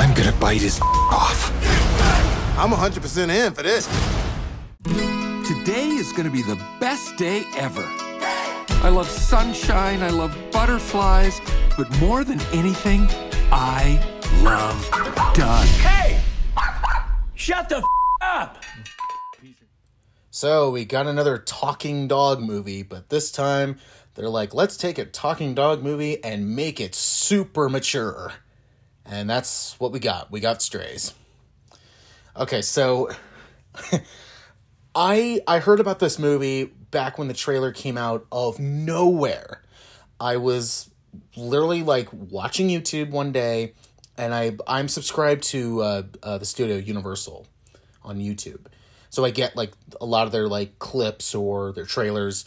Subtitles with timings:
[0.00, 1.52] I'm gonna bite his off.
[2.58, 3.86] I'm 100% in for this.
[5.46, 7.84] Today is gonna be the best day ever.
[8.82, 11.38] I love sunshine, I love butterflies,
[11.76, 13.08] but more than anything,
[13.52, 14.00] I
[14.42, 14.88] love
[15.34, 15.66] Doug.
[15.66, 16.22] Hey!
[17.34, 17.84] Shut the f-
[18.22, 18.64] up!
[20.30, 23.78] So we got another talking dog movie, but this time
[24.14, 28.32] they're like, let's take a talking dog movie and make it super mature.
[29.10, 30.30] And that's what we got.
[30.30, 31.14] We got Strays.
[32.36, 33.10] Okay, so
[34.94, 39.62] I I heard about this movie back when the trailer came out of nowhere.
[40.20, 40.90] I was
[41.36, 43.74] literally like watching YouTube one day,
[44.16, 47.48] and I I'm subscribed to uh, uh, the studio Universal
[48.04, 48.66] on YouTube,
[49.08, 52.44] so I get like a lot of their like clips or their trailers,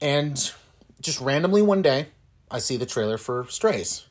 [0.00, 0.52] and
[1.00, 2.08] just randomly one day
[2.50, 4.06] I see the trailer for Strays,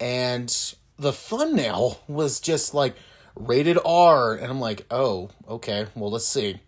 [0.00, 2.96] and the thumbnail was just like
[3.36, 6.60] rated R, and I'm like, oh okay, well let's see.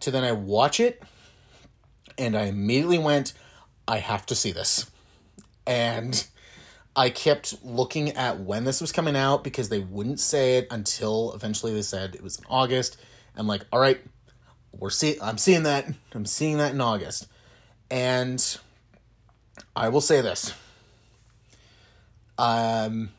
[0.00, 1.02] To then I watch it
[2.18, 3.32] and I immediately went,
[3.88, 4.90] I have to see this.
[5.66, 6.26] And
[6.96, 11.32] I kept looking at when this was coming out because they wouldn't say it until
[11.32, 12.98] eventually they said it was in August.
[13.36, 14.00] I'm like, all right,
[14.72, 15.86] we're see I'm seeing that.
[16.14, 17.26] I'm seeing that in August.
[17.90, 18.58] And
[19.74, 20.52] I will say this.
[22.38, 23.10] Um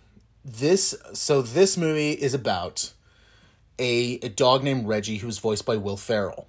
[0.46, 2.94] this so this movie is about
[3.80, 6.48] a, a dog named Reggie who's voiced by Will Ferrell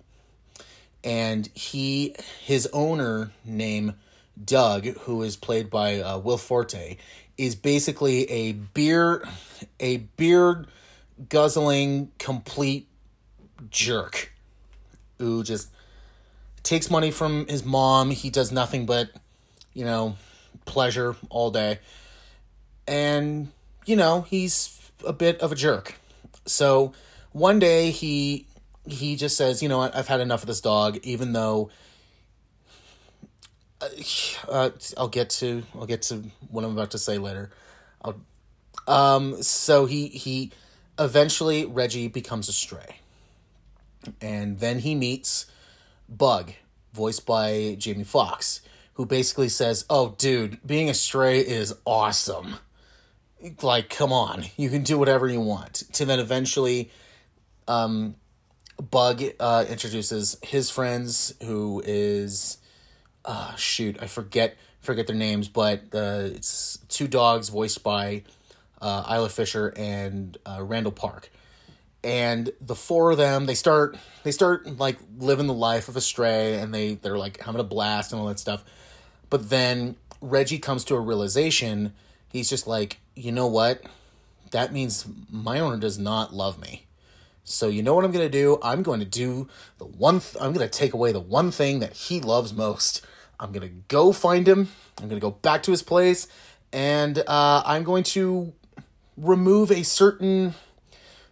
[1.03, 3.95] and he his owner name
[4.43, 6.97] Doug, who is played by uh, Will Forte,
[7.39, 9.27] is basically a beer
[9.81, 10.67] a beard
[11.29, 12.87] guzzling complete
[13.71, 14.33] jerk
[15.19, 15.69] who just
[16.63, 18.11] takes money from his mom.
[18.11, 19.11] He does nothing but
[19.73, 20.17] you know
[20.67, 21.79] pleasure all day,
[22.87, 23.49] and
[23.87, 25.95] you know he's a bit of a jerk.
[26.45, 26.93] So
[27.33, 28.47] one day he
[28.87, 31.71] he just says, you know what, I've had enough of this dog, even though
[34.49, 37.51] uh, I'll get to I'll get to what I'm about to say later.
[38.03, 38.17] I'll,
[38.87, 40.53] um, so he he
[40.99, 42.97] eventually Reggie becomes a stray,
[44.21, 45.47] and then he meets
[46.09, 46.53] Bug,
[46.93, 48.61] voiced by Jamie Foxx,
[48.95, 52.57] who basically says, "Oh, dude, being a stray is awesome.
[53.63, 56.91] Like, come on, you can do whatever you want." To then eventually,
[57.69, 58.17] um,
[58.91, 62.59] Bug uh, introduces his friends, who is,
[63.25, 68.23] uh, shoot, I forget forget their names, but uh, it's two dogs voiced by
[68.81, 71.31] uh, Isla Fisher and uh, Randall Park,
[72.05, 76.01] and the four of them they start they start like living the life of a
[76.01, 78.65] stray, and they they're like having a blast and all that stuff,
[79.29, 81.93] but then Reggie comes to a realization.
[82.29, 83.83] He's just like, you know what?
[84.53, 86.87] That means my owner does not love me.
[87.43, 88.59] So you know what I'm going to do?
[88.63, 91.81] I'm going to do the one th- I'm going to take away the one thing
[91.81, 93.05] that he loves most.
[93.41, 94.69] I'm going to go find him.
[94.99, 96.29] I'm going to go back to his place
[96.73, 98.53] and uh, I'm going to
[99.17, 100.55] remove a certain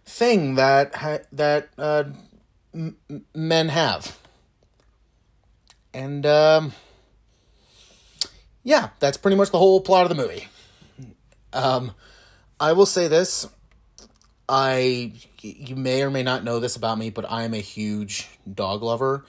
[0.05, 2.05] thing that ha- that uh,
[2.73, 2.97] m-
[3.33, 4.17] men have.
[5.93, 6.73] And um,
[8.63, 10.47] yeah, that's pretty much the whole plot of the movie.
[11.55, 11.93] Um,
[12.59, 13.47] I will say this
[14.47, 18.27] I you may or may not know this about me, but I am a huge
[18.51, 19.25] dog lover.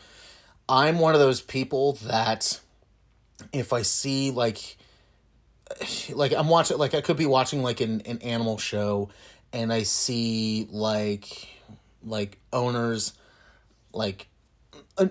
[0.69, 2.61] I'm one of those people that
[3.53, 4.77] if I see like
[6.11, 9.09] like I'm watching like I could be watching like an, an animal show
[9.53, 11.49] and I see like
[12.05, 13.15] like owners
[13.93, 14.29] like
[14.99, 15.07] uh,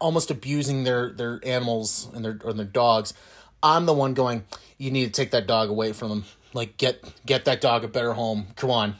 [0.00, 3.14] almost abusing their their animals and their or their dogs.
[3.62, 4.44] I'm the one going,
[4.76, 6.24] you need to take that dog away from them.
[6.52, 8.48] Like get get that dog a better home.
[8.56, 8.96] Come on.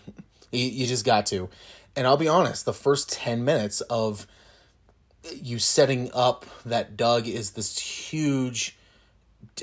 [0.52, 1.48] You, you just got to.
[1.96, 4.26] And I'll be honest, the first 10 minutes of
[5.34, 8.76] you setting up that Doug is this huge,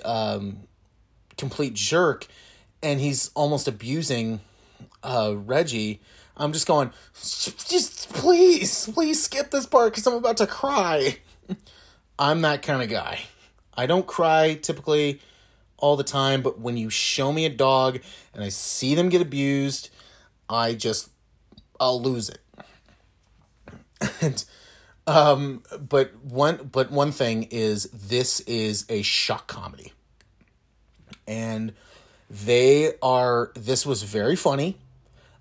[0.03, 0.59] um,
[1.37, 2.27] complete jerk,
[2.83, 4.41] and he's almost abusing
[5.01, 6.01] uh, Reggie.
[6.37, 11.19] I'm just going, just please, please skip this part because I'm about to cry.
[12.19, 13.21] I'm that kind of guy.
[13.77, 15.21] I don't cry typically
[15.77, 17.99] all the time, but when you show me a dog
[18.33, 19.89] and I see them get abused
[20.49, 21.09] I just
[21.79, 22.39] I'll lose it.
[24.21, 24.45] and
[25.07, 29.93] um but one but one thing is this is a shock comedy.
[31.27, 31.73] And
[32.29, 34.77] they are this was very funny,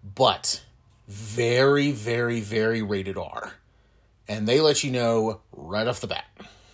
[0.02, 0.62] but
[1.06, 3.54] very very very rated R.
[4.26, 6.24] And they let you know right off the bat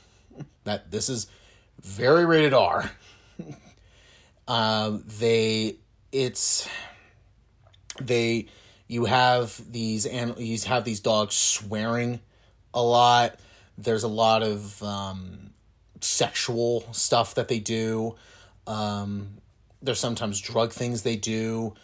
[0.65, 1.27] that this is
[1.81, 2.93] very rated R.
[4.51, 5.77] uh, they
[6.11, 6.69] it's
[8.03, 8.49] they
[8.89, 12.19] you have these and you have these dogs swearing
[12.75, 13.39] a lot.
[13.79, 15.53] There's a lot of um,
[16.01, 18.17] sexual stuff that they do.
[18.67, 19.35] Um,
[19.83, 21.75] there's sometimes drug things they do.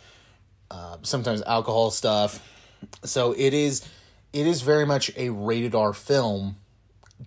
[0.69, 2.43] Uh, sometimes alcohol stuff.
[3.05, 3.89] So it is
[4.33, 6.57] it is very much a rated R film,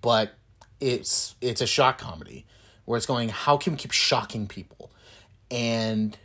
[0.01, 0.33] but
[0.81, 2.45] it's it's a shock comedy
[2.83, 4.91] where it's going how can we keep shocking people
[5.51, 6.17] and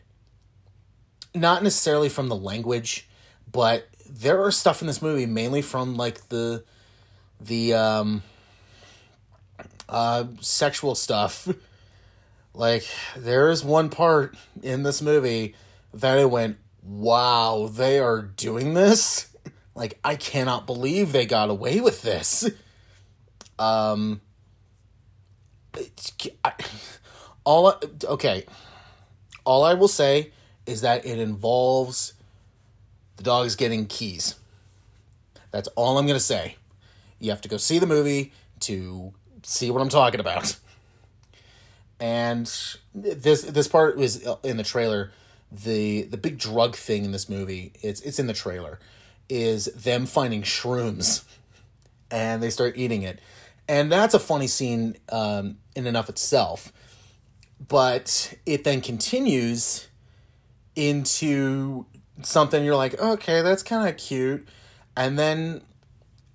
[1.34, 3.08] not necessarily from the language
[3.50, 6.64] but there are stuff in this movie mainly from like the
[7.40, 8.22] the um
[9.88, 11.48] uh sexual stuff.
[12.56, 12.86] Like
[13.16, 15.56] there is one part in this movie
[15.92, 19.26] that I went wow they are doing this?
[19.74, 22.48] Like I cannot believe they got away with this.
[23.58, 24.20] Um
[27.44, 27.74] all
[28.04, 28.46] okay
[29.44, 30.30] all I will say
[30.66, 32.14] is that it involves
[33.16, 34.36] the dogs getting keys.
[35.50, 36.56] That's all I'm going to say.
[37.18, 39.12] You have to go see the movie to
[39.42, 40.56] see what I'm talking about.
[42.00, 42.46] And
[42.92, 45.12] this this part was in the trailer.
[45.52, 48.80] The the big drug thing in this movie, it's it's in the trailer,
[49.28, 51.24] is them finding shrooms
[52.10, 53.20] and they start eating it.
[53.68, 56.72] And that's a funny scene um, in and of itself.
[57.66, 59.88] But it then continues
[60.76, 61.86] into
[62.22, 64.46] something you're like, okay, that's kind of cute.
[64.96, 65.62] And then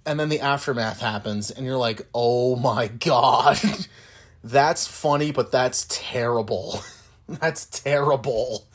[0.06, 3.60] and then the aftermath happens and you're like, "Oh my god."
[4.44, 6.81] that's funny, but that's terrible.
[7.27, 8.68] that's terrible.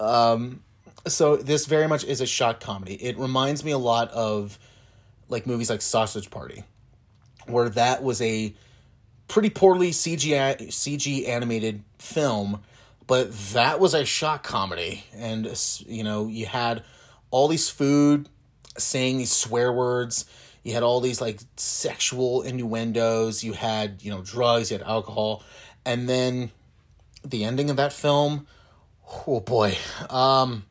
[0.00, 0.62] Um
[1.06, 2.94] so this very much is a shock comedy.
[2.94, 4.58] It reminds me a lot of
[5.28, 6.64] like movies like Sausage Party
[7.46, 8.54] where that was a
[9.32, 10.30] pretty poorly CG
[10.68, 12.60] CG animated film
[13.06, 15.04] but that was a shock comedy.
[15.14, 15.46] And
[15.86, 16.82] you know you had
[17.30, 18.28] all these food
[18.78, 20.24] saying these swear words.
[20.62, 23.42] You had all these like sexual innuendos.
[23.42, 24.70] You had you know drugs.
[24.70, 25.42] You had alcohol.
[25.84, 26.52] And then
[27.24, 28.46] the ending of that film
[29.26, 29.76] oh boy.
[30.08, 30.64] Um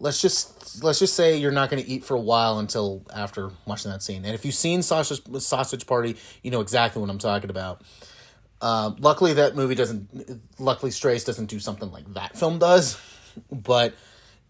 [0.00, 3.50] let's just let's just say you're not going to eat for a while until after
[3.66, 7.18] watching that scene and if you've seen sausage sausage party you know exactly what i'm
[7.18, 7.82] talking about
[8.60, 10.40] uh, luckily, that movie doesn't.
[10.58, 13.00] Luckily, Strays doesn't do something like that film does,
[13.50, 13.94] but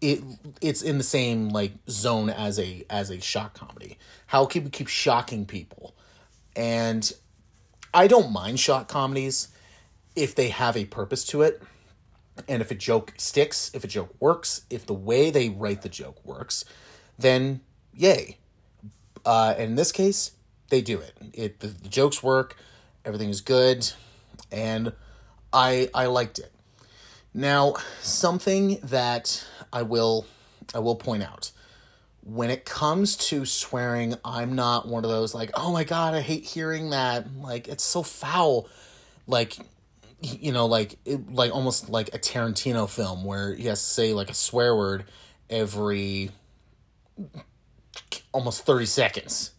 [0.01, 0.23] it
[0.61, 3.97] it's in the same like zone as a as a shock comedy.
[4.27, 5.95] How can we keep shocking people?
[6.55, 7.11] And
[7.93, 9.49] I don't mind shock comedies
[10.15, 11.61] if they have a purpose to it,
[12.47, 15.89] and if a joke sticks, if a joke works, if the way they write the
[15.89, 16.65] joke works,
[17.17, 17.61] then
[17.93, 18.37] yay.
[19.25, 20.31] Uh, in this case,
[20.69, 21.13] they do it.
[21.33, 22.55] It the, the jokes work
[23.05, 23.91] Everything is good,
[24.51, 24.93] and
[25.53, 26.51] I I liked it.
[27.33, 30.25] Now, something that I will
[30.75, 31.51] I will point out
[32.21, 36.21] when it comes to swearing, I'm not one of those like, oh my god, I
[36.21, 37.25] hate hearing that.
[37.37, 38.67] Like it's so foul.
[39.25, 39.57] Like
[40.21, 44.13] you know, like it, like almost like a Tarantino film where he has to say
[44.13, 45.05] like a swear word
[45.49, 46.31] every
[48.31, 49.51] almost 30 seconds.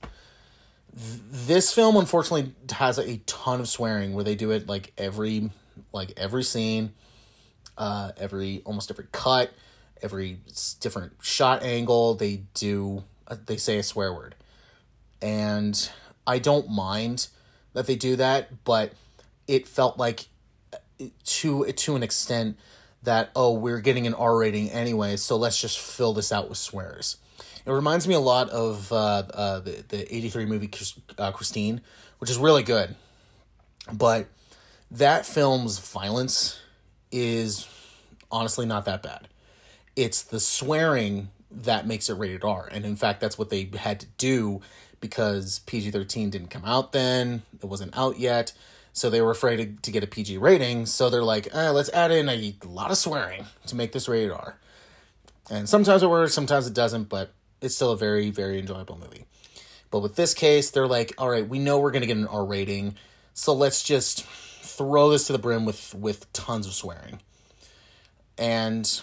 [0.93, 5.51] This film unfortunately has a ton of swearing where they do it like every
[5.93, 6.93] like every scene
[7.79, 9.53] uh every almost every cut
[10.03, 10.41] every
[10.81, 12.15] different shot angle.
[12.15, 14.35] They do uh, they say a swear word.
[15.23, 15.91] And
[16.27, 17.29] i don't mind
[17.73, 18.93] that they do that but
[19.47, 20.29] it felt like
[21.25, 22.59] to to an extent
[23.03, 26.59] that oh we're getting an r rating anyway so let's just fill this out with
[26.59, 27.17] swears
[27.67, 28.97] it reminds me a lot of uh,
[29.33, 30.71] uh, the the eighty three movie
[31.19, 31.81] uh, Christine,
[32.19, 32.95] which is really good,
[33.93, 34.29] but
[34.91, 36.59] that film's violence
[37.13, 37.69] is
[38.31, 39.29] honestly not that bad.
[39.95, 44.01] It's the swearing that makes it rated R, and in fact, that's what they had
[44.01, 44.63] to do
[45.01, 48.53] because PG thirteen didn't come out then; it wasn't out yet.
[48.93, 50.87] So they were afraid to, to get a PG rating.
[50.87, 54.33] So they're like, eh, let's add in a lot of swearing to make this rated
[54.33, 54.59] R.
[55.51, 59.27] And sometimes it works, sometimes it doesn't, but it's still a very very enjoyable movie.
[59.91, 62.45] But with this case, they're like, all right, we know we're gonna get an R
[62.45, 62.95] rating,
[63.35, 67.21] so let's just throw this to the brim with with tons of swearing.
[68.39, 69.03] And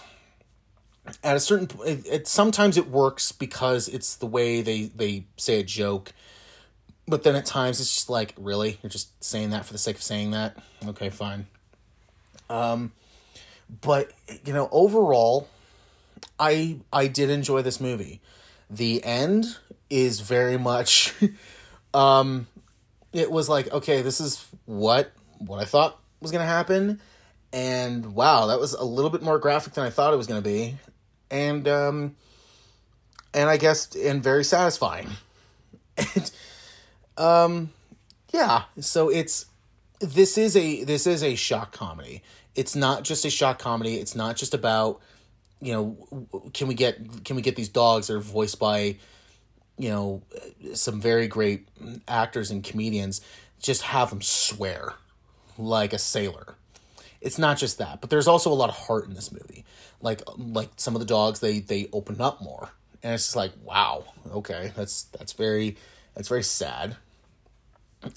[1.22, 5.26] at a certain point, it, it, sometimes it works because it's the way they they
[5.36, 6.12] say a joke.
[7.08, 9.96] But then at times it's just like, really, you're just saying that for the sake
[9.96, 10.56] of saying that.
[10.86, 11.46] Okay, fine.
[12.50, 12.92] Um,
[13.80, 14.12] but
[14.44, 15.48] you know, overall,
[16.38, 18.20] I I did enjoy this movie
[18.70, 19.56] the end
[19.88, 21.14] is very much
[21.94, 22.46] um
[23.14, 27.00] it was like okay this is what what i thought was going to happen
[27.50, 30.38] and wow that was a little bit more graphic than i thought it was going
[30.38, 30.76] to be
[31.30, 32.16] and um,
[33.34, 35.08] and I guess and very satisfying.
[35.96, 36.30] and
[37.18, 37.70] um,
[38.32, 39.46] yeah, so it's
[40.00, 42.22] this is a this is a shock comedy.
[42.54, 43.96] It's not just a shock comedy.
[43.96, 45.00] It's not just about
[45.60, 48.96] you know can we get can we get these dogs that are voiced by
[49.78, 50.22] you know
[50.74, 51.68] some very great
[52.06, 53.20] actors and comedians
[53.60, 54.94] just have them swear
[55.56, 56.54] like a sailor
[57.20, 59.64] it's not just that but there's also a lot of heart in this movie
[60.00, 62.70] like like some of the dogs they they open up more
[63.02, 65.76] and it's just like wow okay that's that's very
[66.14, 66.96] that's very sad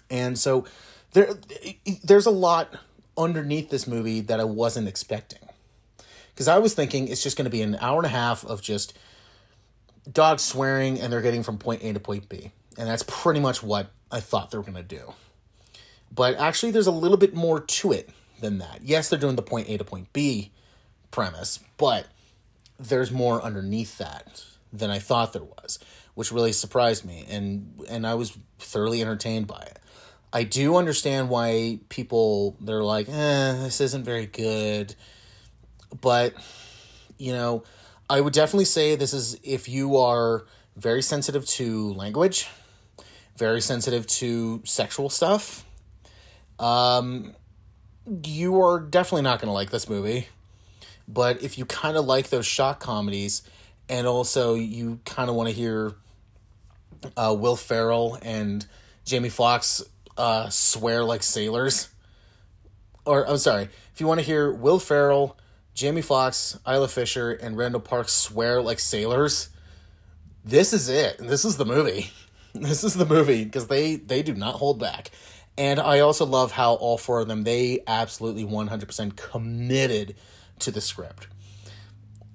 [0.10, 0.66] and so
[1.14, 1.30] there
[2.04, 2.76] there's a lot
[3.18, 5.40] underneath this movie that I wasn't expecting
[6.34, 8.62] because I was thinking it's just going to be an hour and a half of
[8.62, 8.98] just
[10.12, 12.52] dogs swearing and they're getting from point A to point B.
[12.78, 15.14] And that's pretty much what I thought they were going to do.
[16.14, 18.10] But actually, there's a little bit more to it
[18.40, 18.80] than that.
[18.84, 20.52] Yes, they're doing the point A to point B
[21.12, 22.08] premise, but
[22.80, 25.80] there's more underneath that than I thought there was,
[26.16, 27.26] which really surprised me.
[27.30, 29.80] And, and I was thoroughly entertained by it.
[30.34, 34.96] I do understand why people, they're like, eh, this isn't very good
[36.00, 36.34] but
[37.18, 37.64] you know,
[38.10, 42.48] I would definitely say this is if you are very sensitive to language,
[43.38, 45.66] very sensitive to sexual stuff,
[46.60, 47.36] um,
[48.24, 50.28] you are definitely not going to like this movie.
[51.08, 53.42] But if you kind of like those shock comedies,
[53.92, 55.94] and also you kind of want to hear
[57.16, 58.66] uh, Will Ferrell and
[59.06, 59.84] Jamie Foxx
[60.18, 61.90] uh, swear like sailors,
[63.06, 65.38] or I'm sorry, if you want to hear Will Ferrell
[65.74, 69.50] Jamie Foxx, Isla Fisher, and Randall Park swear like sailors.
[70.44, 71.18] This is it.
[71.18, 72.12] This is the movie.
[72.54, 75.12] This is the movie because they they do not hold back.
[75.58, 80.16] And I also love how all four of them they absolutely 100% committed
[80.60, 81.28] to the script.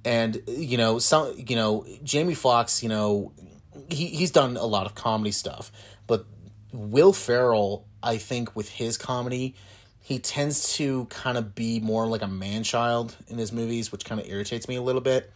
[0.07, 3.33] And you know, some you know, Jamie Foxx, you know,
[3.91, 5.73] he he's done a lot of comedy stuff,
[6.07, 6.25] but
[6.73, 9.57] Will Ferrell, I think with his comedy,
[10.01, 14.05] he tends to kind of be more like a man child in his movies, which
[14.05, 15.33] kind of irritates me a little bit.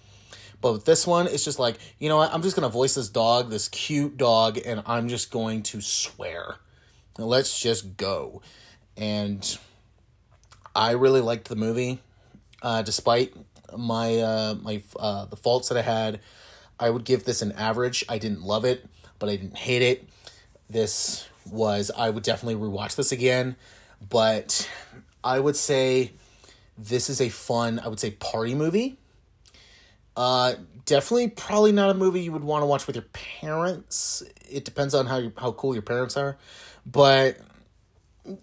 [0.61, 2.33] But with this one, it's just like, you know what?
[2.33, 5.81] I'm just going to voice this dog, this cute dog, and I'm just going to
[5.81, 6.57] swear.
[7.19, 8.43] Let's just go.
[8.97, 9.59] And
[10.77, 12.01] I really liked the movie,
[12.63, 13.35] uh, despite
[13.77, 16.21] my uh, my uh, the faults that I had.
[16.79, 18.05] I would give this an average.
[18.09, 18.87] I didn't love it,
[19.19, 20.09] but I didn't hate it.
[20.71, 23.57] This was I would definitely rewatch this again
[24.09, 24.69] but
[25.23, 26.13] I would say
[26.79, 28.97] this is a fun, I would say party movie.
[30.17, 30.55] Uh,
[30.87, 34.23] definitely, probably not a movie you would want to watch with your parents.
[34.51, 36.39] It depends on how you, how cool your parents are,
[36.87, 37.39] but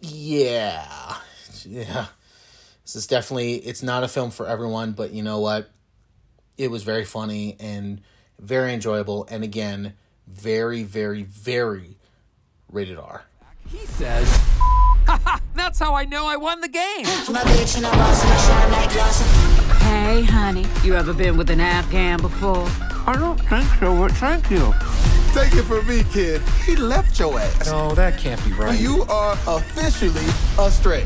[0.01, 1.17] yeah,
[1.65, 2.07] yeah.
[2.87, 5.69] This is definitely it's not a film for everyone, but you know what?
[6.57, 7.99] It was very funny and
[8.39, 11.97] very enjoyable, and again, very, very, very
[12.71, 13.25] rated R.
[13.67, 14.25] He says,
[15.53, 17.03] That's how I know I won the game.
[19.81, 22.69] Hey, honey, you ever been with an Afghan before?
[23.05, 24.73] I don't think so, but thank you.
[25.33, 26.41] Take it from me, kid.
[26.65, 27.67] He left your ass.
[27.67, 28.79] No, that can't be right.
[28.79, 30.25] You are officially
[30.57, 31.05] a straight.